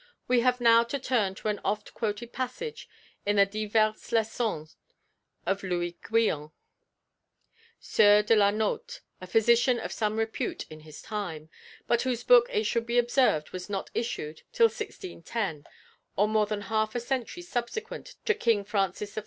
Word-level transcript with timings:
We 0.27 0.39
have 0.39 0.59
now 0.59 0.83
to 0.85 0.97
turn 0.97 1.35
to 1.35 1.47
an 1.47 1.61
often 1.63 1.93
quoted 1.93 2.33
passage 2.33 2.89
of 3.27 3.35
the 3.35 3.45
Diverses 3.45 4.09
Leçons 4.09 4.75
of 5.45 5.61
Louis 5.61 5.95
Guyon, 6.01 6.49
sieur 7.79 8.23
de 8.23 8.35
la 8.35 8.49
Nauthe, 8.49 9.01
a 9.21 9.27
physician 9.27 9.77
of 9.79 9.91
some 9.91 10.17
repute 10.17 10.65
in 10.71 10.79
his 10.79 11.03
time, 11.03 11.49
but 11.85 12.01
whose 12.01 12.23
book 12.23 12.47
it 12.49 12.63
should 12.63 12.87
be 12.87 12.97
observed 12.97 13.51
was 13.51 13.69
not 13.69 13.91
issued 13.93 14.41
till 14.51 14.65
1610, 14.69 15.67
or 16.15 16.27
more 16.27 16.47
than 16.47 16.61
half 16.61 16.95
a 16.95 16.99
century 16.99 17.43
subsequent 17.43 18.15
to 18.25 18.33
King 18.33 18.63
Francis 18.63 19.19
I. 19.19 19.19